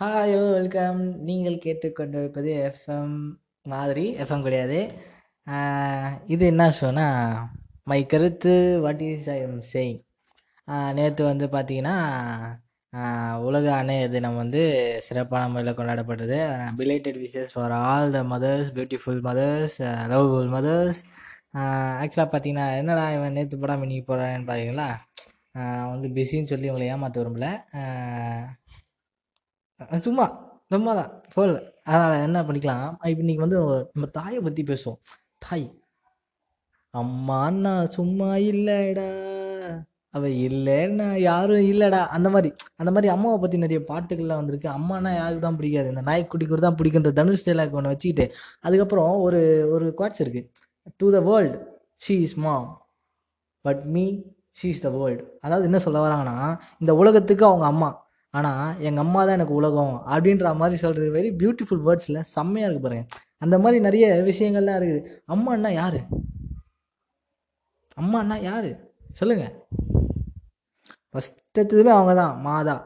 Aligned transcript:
Hi 0.00 0.30
hello 0.32 0.44
welcome 0.56 1.00
நீங்கள் 1.28 1.56
கேட்டுக்கொண்டிருப்பது 1.64 2.50
FM 2.68 3.16
மாதிரி 3.72 4.04
எஃப்எம் 4.22 4.44
கிடையாது. 4.46 4.78
இது 6.34 6.44
என்ன 6.52 6.66
ஷோனா 6.78 7.04
மை 7.90 7.98
கருத்து 8.12 8.54
what 8.84 9.02
is 9.08 9.28
I 9.34 9.36
am 9.46 9.58
saying 9.72 9.98
நேற்று 10.98 11.24
வந்து 11.30 11.48
பார்த்தீங்கன்னா 11.56 11.96
உலக 13.48 13.66
அணைய 13.80 14.06
தினம் 14.14 14.40
வந்து 14.42 14.62
சிறப்பான 15.08 15.50
முறையில் 15.52 15.76
கொண்டாடப்பட்டது. 15.80 16.38
Belated 16.80 17.20
wishes 17.24 17.52
for 17.56 17.74
all 17.82 18.14
the 18.16 18.22
mothers 18.32 18.70
beautiful 18.78 19.20
mothers 19.28 19.76
loveful 20.14 20.50
mothers 20.56 21.02
ஆக்சுவலாக 22.02 22.28
பார்த்தீங்கன்னா 22.32 22.68
என்னடா 22.80 23.04
இவன் 23.18 23.38
நேற்று 23.40 23.60
போடாமல் 23.64 23.88
இன்னைக்கு 23.88 24.08
போகிறான்னு 24.12 24.48
பார்த்தீங்களா 24.52 24.88
நான் 25.58 25.92
வந்து 25.92 26.10
பிஸின்னு 26.16 26.52
சொல்லி 26.54 26.70
உங்களை 26.72 26.88
ஏமாற்ற 26.94 27.22
விரும்பல. 27.22 27.50
சும்மா 30.06 30.26
சும்மா 30.72 30.92
தான் 31.00 31.12
போகல. 31.34 31.56
அதனால் 31.88 32.24
என்ன 32.26 32.38
பண்ணிக்கலாம்? 32.48 32.88
இப்போ 33.10 33.22
இன்னைக்கு 33.24 33.44
வந்து 33.46 33.58
நம்ம 33.94 34.08
தாயை 34.18 34.40
பற்றி 34.46 34.62
பேசுவோம். 34.70 34.98
தாய் 35.46 35.66
அம்மான்னா 36.94 37.72
சும்மா 37.96 38.28
இல்லைடா. 38.52 39.08
அவள் 40.16 40.34
இல்லைன்னா 40.46 41.08
யாரும் 41.28 41.66
இல்லைடா. 41.72 42.00
அந்த 42.16 42.28
மாதிரி 42.34 42.50
அந்த 42.80 42.90
மாதிரி 42.94 43.08
அம்மாவை 43.14 43.38
பற்றி 43.42 43.58
நிறைய 43.64 43.80
பாட்டுகள்லாம் 43.90 44.40
வந்திருக்கு. 44.42 44.68
அம்மானா 44.78 45.10
யாருக்கு 45.20 45.44
தான் 45.46 45.58
பிடிக்காது. 45.60 45.88
இந்த 45.94 46.02
நாய்க்குட்டி 46.10 46.46
கூட 46.52 46.60
தான் 46.66 46.78
பிடிக்குன்ற 46.80 47.12
தனுஷ் 47.20 47.46
டைலாக் 47.48 47.76
ஒன்று 47.80 47.92
வச்சுக்கிட்டு 47.94 48.26
அதுக்கப்புறம் 48.66 49.12
ஒரு 49.26 49.40
ஒரு 49.74 49.86
குவாட்ஸ் 50.00 50.22
இருக்குது 50.24 50.48
to 51.02 51.08
the 51.16 51.20
world 51.30 51.56
she 52.06 52.16
is 52.26 52.36
mom 52.46 52.68
but 53.64 53.82
me 53.94 54.04
she 54.60 54.68
is 54.74 54.84
the 54.86 54.90
world 54.98 55.24
அதாவது 55.46 55.66
என்ன 55.70 55.80
சொல்ல 55.86 55.98
வராங்கன்னா 56.06 56.36
இந்த 56.82 56.92
உலகத்துக்கு 57.02 57.46
அவங்க 57.50 57.66
அம்மா. 57.72 57.90
ஆனால் 58.34 58.80
எங்கள் 58.88 59.04
அம்மா 59.04 59.20
தான் 59.24 59.36
எனக்கு 59.38 59.54
உலகம் 59.60 59.94
அப்படின்ற 60.12 60.52
மாதிரி 60.60 60.76
சொல்கிறது 60.82 61.08
வெரி 61.16 61.30
பியூட்டிஃபுல் 61.40 61.82
வேர்ட்ஸில் 61.86 62.26
செம்மையாக 62.34 62.66
இருக்குது 62.66 62.86
பாருங்க. 62.86 63.06
அந்த 63.38 63.56
மாதிரி 63.58 63.78
நிறைய 63.86 64.06
விஷயங்கள்லாம் 64.30 64.78
இருக்குது. 64.80 65.02
அம்மான்னா 65.34 65.70
யார்? 65.80 66.00
அம்மான்னா 68.00 68.36
யார்? 68.50 68.70
சொல்லுங்கள் 69.12 69.54
ஃபஸ்ட்டுமே 71.14 71.92
அவங்க 71.96 72.14
தான். 72.14 72.34
மாதா. 72.46 72.76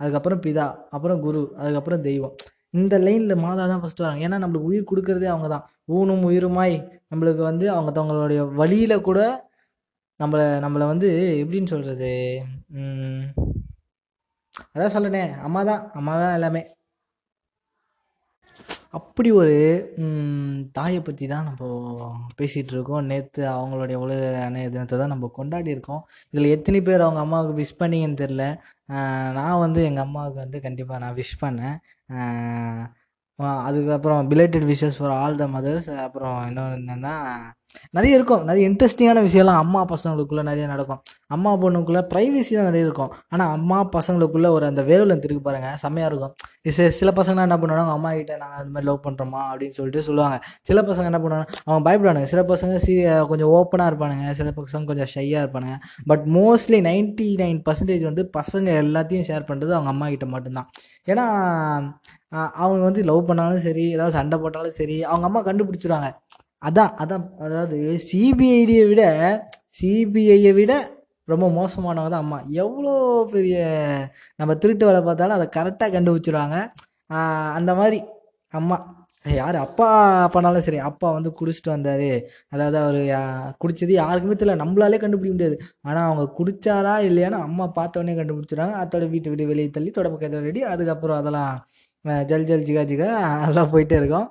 அதுக்கப்புறம் 0.00 0.42
பிதா. 0.46 0.66
அப்புறம் 0.90 1.20
குரு. 1.20 1.42
அதுக்கப்புறம் 1.60 2.02
தெய்வம். 2.08 2.34
இந்த 2.70 2.94
லைனில் 2.98 3.42
மாதா 3.44 3.64
தான் 3.72 3.82
ஃபஸ்ட்டு 3.82 4.04
வராங்க. 4.04 4.24
ஏன்னா 4.26 4.38
நம்மளுக்கு 4.42 4.70
உயிர் 4.70 4.90
கொடுக்கறதே 4.90 5.28
அவங்க 5.34 5.48
தான். 5.48 5.64
ஊனும் 5.98 6.24
உயிருமாய் 6.30 6.76
நம்மளுக்கு 7.10 7.42
வந்து 7.42 7.66
அவங்க 7.74 7.92
தங்களுடைய 7.92 8.42
வழியில் 8.60 9.06
கூட 9.08 9.20
நம்மளை 10.20 10.44
நம்மளை 10.64 10.86
வந்து 10.86 11.08
எப்படின்னு 11.42 11.72
சொல்கிறது 11.72 12.12
அதான் 14.76 14.94
சொல்லணே 14.96 15.24
அம்மா 15.46 15.60
தான் 15.70 15.82
அம்மா 15.98 16.14
தான் 16.22 16.34
எல்லாமே. 16.38 16.62
அப்படி 18.98 19.30
ஒரு 19.40 19.54
தாயை 20.76 21.00
பற்றி 21.06 21.24
தான் 21.32 21.46
நம்ம 21.48 21.62
பேசிகிட்டு 22.38 22.72
இருக்கோம். 22.76 23.06
நேற்று 23.10 23.42
அவங்களுடைய 23.54 23.96
உலக 24.04 24.20
அணைய 24.46 24.66
தினத்தை 24.74 24.96
தான் 25.00 25.12
நம்ம 25.14 25.30
கொண்டாடி 25.38 25.70
இருக்கோம். 25.74 26.02
இதில் 26.34 26.54
எத்தனை 26.56 26.80
பேர் 26.88 27.04
அவங்க 27.06 27.20
அம்மாவுக்கு 27.24 27.58
விஷ் 27.62 27.80
பண்ணீங்கன்னு 27.82 28.20
தெரில 28.22 28.44
நான் 29.38 29.62
வந்து 29.64 29.80
எங்கள் 29.88 30.06
அம்மாவுக்கு 30.06 30.40
வந்து 30.44 30.60
கண்டிப்பாக 30.66 31.00
நான் 31.04 31.18
விஷ் 31.20 31.34
பண்ணேன். 31.44 31.76
அதுக்கப்புறம் 33.68 34.28
belated 34.32 34.68
wishes 34.72 34.98
for 35.00 35.14
all 35.20 35.40
the 35.42 35.46
mothers 35.56 35.88
அப்புறம் 36.06 36.36
இன்னொன்று 36.48 36.78
என்னென்னா 36.80 37.14
நிறைய 37.96 38.18
இருக்கும். 38.18 38.42
நிறைய 38.48 38.64
இன்ட்ரெஸ்டிங்கான 38.70 39.22
விஷயம்லாம் 39.28 39.60
அம்மா 39.64 39.82
பசங்களுக்குள்ளே 39.92 40.44
நிறைய 40.50 40.66
நடக்கும். 40.72 41.00
அம்மா 41.34 41.52
பொண்ணுக்குள்ளே 41.62 42.02
ப்ரைவசி 42.12 42.52
தான் 42.58 42.68
நிறைய 42.70 42.88
இருக்கும். 42.88 43.12
ஆனால் 43.32 43.52
அம்மா 43.58 43.78
பசங்களுக்குள்ளே 43.96 44.50
ஒரு 44.56 44.64
அந்த 44.70 44.82
வேவ்ல 44.90 45.16
இருக்கு 45.18 45.42
பாருங்கள் 45.48 45.78
செம்மையாக 45.84 46.10
இருக்கும். 46.12 46.34
இது 46.68 46.90
சில 47.00 47.10
பசங்களாம் 47.18 47.48
என்ன 47.48 47.58
பண்ணுவாங்க 47.62 47.94
அம்மா 47.98 48.10
கிட்ட 48.18 48.36
நாங்கள் 48.42 48.60
அந்த 48.60 48.70
மாதிரி 48.74 48.88
லவ் 48.90 49.00
பண்ணுறோமா 49.06 49.40
அப்படின்னு 49.50 49.76
சொல்லிட்டு 49.78 50.02
சொல்லுவாங்க. 50.08 50.38
சில 50.68 50.82
பசங்க 50.90 51.10
என்ன 51.12 51.20
பண்ணுவாங்க 51.24 51.46
அவங்க 51.66 51.82
பயப்படுவானுங்க. 51.88 52.30
சில 52.34 52.42
பசங்க 52.52 52.76
சி 52.86 52.94
கொஞ்சம் 53.32 53.52
ஓப்பனாக 53.58 53.90
இருப்பானுங்க. 53.92 54.26
சில 54.40 54.50
பசங்க 54.58 54.84
கொஞ்சம் 54.92 55.10
ஷையாக 55.14 55.44
இருப்பானுங்க. 55.44 55.76
But 56.12 56.24
mostly 56.38 56.80
ninety 56.90 57.28
nine 57.42 57.60
percentage 57.68 58.04
வந்து 58.10 58.24
பசங்க 58.38 58.68
எல்லாத்தையும் 58.84 59.26
ஷேர் 59.30 59.48
பண்ணுறது 59.50 59.74
அவங்க 59.78 59.92
அம்மா 59.94 60.08
கிட்ட 60.14 60.28
மட்டும்தான். 60.36 60.70
ஏன்னா 61.12 61.26
அவங்க 62.62 62.82
வந்து 62.88 63.02
லவ் 63.08 63.26
பண்ணாலும் 63.28 63.64
சரி 63.66 63.84
ஏதாவது 63.96 64.16
சண்டை 64.16 64.36
போட்டாலும் 64.44 64.76
சரி 64.78 64.96
அவங்க 65.10 65.26
அம்மா 65.28 65.40
கண்டுபிடிச்சிருவாங்க. 65.48 66.08
அதான் 66.62 66.92
அதான் 67.02 67.24
அதாவது 67.46 67.76
சிபிஐடியை 68.08 68.84
விட 68.90 69.02
சிபிஐயை 69.80 70.52
விட 70.58 70.72
ரொம்ப 71.28 71.46
மோசமானவங்க 71.58 72.10
தான் 72.12 72.24
அம்மா. 72.24 72.38
எவ்வளோ 72.64 72.92
பெரிய 73.32 73.56
நம்ம 74.40 74.52
திருட்டு 74.62 74.84
வேலை 74.88 75.00
பார்த்தாலும் 75.08 75.36
அதை 75.38 75.46
கரெக்டாக 75.56 75.90
கண்டுபிடிச்சிருவாங்க. 75.96 76.56
அந்த 77.58 77.72
மாதிரி 77.80 77.98
அம்மா. 78.58 78.76
யார் 79.24 79.56
அப்பா 79.64 79.86
பண்ணாலும் 80.34 80.64
சரி 80.66 80.78
அப்பா 80.88 81.08
வந்து 81.16 81.30
குடிச்சிட்டு 81.38 81.70
வந்தார். 81.74 82.10
அதாவது 82.54 82.76
அவர் 82.82 83.00
குடித்தது 83.62 83.92
யாருக்குமே 84.02 84.36
தெரியல. 84.40 84.56
நம்மளாலே 84.62 85.00
கண்டுபிடிக்க 85.04 85.34
முடியாது. 85.36 85.56
ஆனால் 85.88 86.06
அவங்க 86.08 86.24
குடித்தாரா 86.38 86.94
இல்லையான்னு 87.08 87.38
அம்மா 87.48 87.66
பார்த்தோன்னே 87.78 88.14
கண்டுபிடிச்சிடுறாங்க 88.20 88.76
அதோட 88.82 89.06
வீட்டை 89.14 89.30
விட்டு 89.32 89.50
வெளியே 89.52 89.68
தள்ளி 89.76 89.90
தொடப்பக்கத்தை 89.98 90.40
ரெடி. 90.48 90.62
அதுக்கப்புறம் 90.74 91.20
அதெல்லாம் 91.20 91.54
ஜல் 92.30 92.48
ஜல் 92.50 92.66
ஜிகா 92.68 92.84
ஜிகா 92.92 93.10
அதெல்லாம் 93.44 93.72
போயிட்டே 93.74 93.96
இருக்கும். 94.02 94.28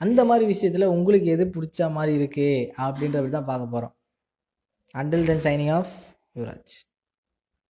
அந்த 0.00 0.20
மாதிரி 0.24 0.44
விஷயத்தில் 0.44 0.92
உங்களுக்கு 0.92 1.28
எது 1.30 1.44
பிடிச்ச 1.46 1.90
மாதிரி 1.90 2.12
இருக்குது 2.20 2.68
அப்படின்றத 2.78 3.30
தான் 3.30 3.44
பார்க்க 3.44 3.66
போகிறோம் 3.66 3.94
until 4.94 5.26
then 5.26 5.44
signing 5.44 5.72
off 5.72 5.92
Yuvraj 6.34 6.76